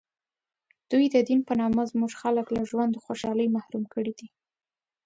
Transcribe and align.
دوی 0.91 1.05
د 1.13 1.15
دین 1.27 1.39
په 1.47 1.53
نامه 1.61 1.83
زموږ 1.91 2.11
خلک 2.21 2.47
له 2.55 2.61
ژوند 2.69 2.93
و 2.95 3.03
خوشحالۍ 3.05 3.47
محروم 3.55 3.83
کړي 3.93 4.13
دي. 4.19 4.27